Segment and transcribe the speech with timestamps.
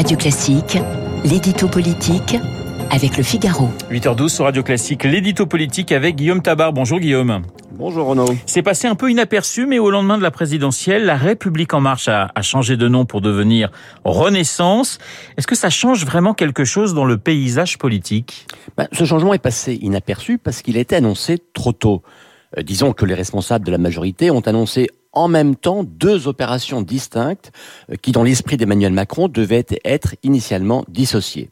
[0.00, 0.78] Radio Classique,
[1.26, 2.34] l'édito politique
[2.90, 3.68] avec le Figaro.
[3.90, 6.72] 8h12 sur Radio Classique, l'édito politique avec Guillaume Tabar.
[6.72, 7.42] Bonjour Guillaume.
[7.72, 8.34] Bonjour Renaud.
[8.46, 12.08] C'est passé un peu inaperçu, mais au lendemain de la présidentielle, la République en marche
[12.08, 13.70] a, a changé de nom pour devenir
[14.04, 14.96] Renaissance.
[15.36, 18.46] Est-ce que ça change vraiment quelque chose dans le paysage politique?
[18.78, 22.00] Ben, Ce changement est passé inaperçu parce qu'il a été annoncé trop tôt.
[22.56, 26.82] Euh, disons que les responsables de la majorité ont annoncé en même temps deux opérations
[26.82, 27.52] distinctes
[27.90, 31.50] euh, qui, dans l'esprit d'Emmanuel Macron, devaient être initialement dissociées.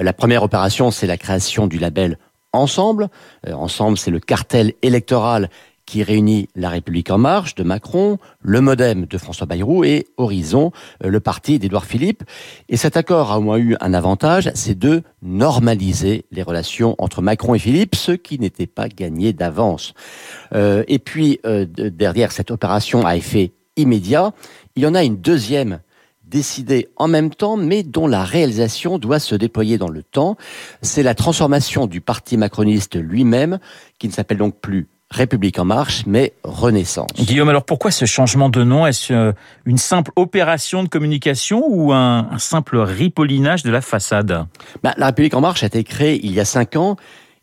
[0.00, 2.18] Euh, la première opération, c'est la création du label
[2.52, 3.08] Ensemble.
[3.52, 5.50] Ensemble, c'est le cartel électoral
[5.86, 10.72] qui réunit La République en marche de Macron, le Modem de François Bayrou et Horizon,
[11.04, 12.24] euh, le parti d'Édouard Philippe.
[12.68, 17.22] Et cet accord a au moins eu un avantage, c'est de normaliser les relations entre
[17.22, 19.94] Macron et Philippe, ce qui n'était pas gagné d'avance.
[20.54, 24.32] Euh, et puis, euh, derrière cette opération à effet immédiat,
[24.74, 25.80] il y en a une deuxième
[26.24, 30.36] décidée en même temps, mais dont la réalisation doit se déployer dans le temps.
[30.82, 33.60] C'est la transformation du parti macroniste lui-même,
[34.00, 37.08] qui ne s'appelle donc plus République en marche, mais Renaissance.
[37.16, 38.86] Guillaume, alors pourquoi ce changement de nom?
[38.86, 39.32] Est-ce euh,
[39.64, 44.46] une simple opération de communication ou un, simple ripollinage de la façade?
[44.82, 46.96] Bah, La République en marche a été créée il y a cinq ans,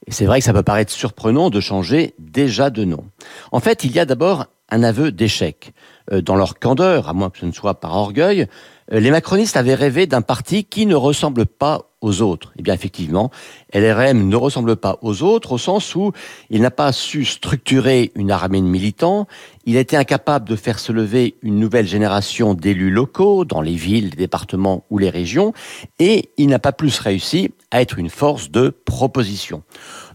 [0.05, 3.05] et c'est vrai que ça peut paraître surprenant de changer déjà de nom.
[3.53, 5.73] En fait, il y a d'abord un aveu d'échec.
[6.11, 8.47] Euh, dans leur candeur, à moins que ce ne soit par orgueil,
[8.89, 12.51] les macronistes avaient rêvé d'un parti qui ne ressemble pas aux autres.
[12.57, 13.31] Eh bien, effectivement,
[13.73, 16.11] LRM ne ressemble pas aux autres au sens où
[16.49, 19.25] il n'a pas su structurer une armée de militants,
[19.65, 23.75] il a été incapable de faire se lever une nouvelle génération d'élus locaux dans les
[23.75, 25.53] villes, les départements ou les régions,
[25.97, 29.63] et il n'a pas plus réussi à être une force de proposition.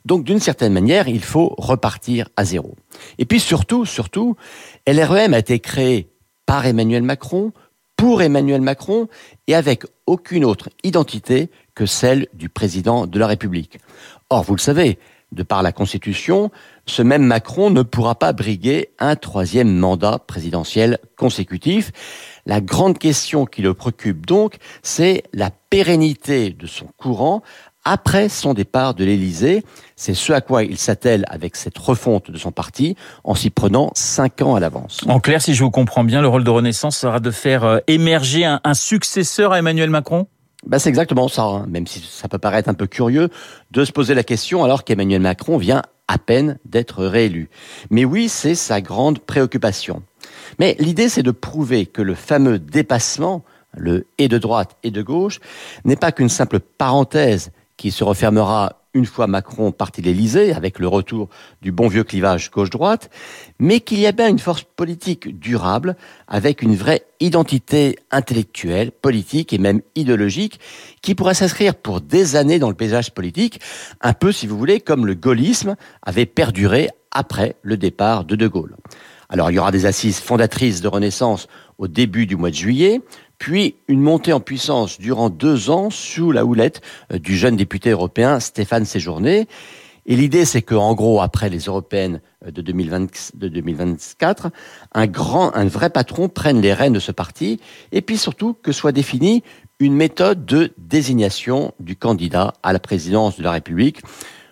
[0.05, 2.77] Donc, d'une certaine manière, il faut repartir à zéro.
[3.19, 4.37] Et puis surtout, surtout,
[4.87, 6.11] LREM a été créé
[6.45, 7.53] par Emmanuel Macron,
[7.99, 9.09] pour Emmanuel Macron
[9.49, 13.79] et avec aucune autre identité que celle du président de la République.
[14.31, 14.99] Or, vous le savez,
[15.33, 16.51] de par la Constitution,
[16.87, 21.91] ce même Macron ne pourra pas briguer un troisième mandat présidentiel consécutif.
[22.47, 27.43] La grande question qui le préoccupe donc, c'est la pérennité de son courant
[27.89, 29.65] après son départ de l'Élysée.
[29.97, 33.91] C'est ce à quoi il s'attelle avec cette refonte de son parti en s'y prenant
[33.95, 35.01] cinq ans à l'avance.
[35.09, 37.79] En clair, si je vous comprends bien, le rôle de Renaissance sera de faire euh,
[37.87, 40.27] émerger un, successeur à Emmanuel Macron?
[40.67, 41.67] Ben c'est exactement ça, hein.
[41.69, 43.31] même si ça peut paraître un peu curieux
[43.71, 47.49] de se poser la question alors qu'Emmanuel Macron vient à peine d'être réélu.
[47.91, 50.03] Mais oui, c'est sa grande préoccupation.
[50.59, 53.45] Mais l'idée, c'est de prouver que le fameux dépassement,
[53.75, 55.41] le et de droite et de gauche,
[55.85, 60.79] n'est pas qu'une simple parenthèse qui se refermera une fois Macron parti de l'Élysée, avec
[60.79, 61.29] le retour
[61.63, 63.11] du bon vieux clivage gauche-droite,
[63.59, 65.97] mais qu'il y a bien une force politique durable,
[66.27, 70.59] avec une vraie identité intellectuelle, politique et même idéologique,
[71.01, 73.61] qui pourra s'inscrire pour des années dans le paysage politique,
[74.01, 78.49] un peu, si vous voulez, comme le gaullisme avait perduré après le départ de De
[78.49, 78.77] Gaulle.
[79.29, 83.03] Alors, il y aura des assises fondatrices de Renaissance au début du mois de juillet,
[83.39, 86.81] puis une montée en puissance durant deux ans sous la houlette
[87.13, 89.47] euh, du jeune député européen Stéphane Séjourné.
[90.07, 94.51] Et l'idée, c'est qu'en gros, après les européennes euh, de, 2020, de 2024,
[94.95, 97.61] un grand, un vrai patron prenne les rênes de ce parti,
[97.93, 99.45] et puis surtout que soit définie
[99.79, 104.01] une méthode de désignation du candidat à la présidence de la République.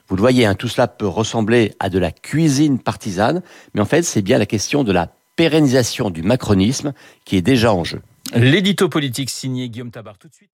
[0.09, 3.43] Vous le voyez, hein, tout cela peut ressembler à de la cuisine partisane,
[3.75, 6.93] mais en fait, c'est bien la question de la pérennisation du macronisme
[7.25, 8.01] qui est déjà en jeu.
[8.35, 10.51] L'édito politique signé Guillaume Tabar tout de suite.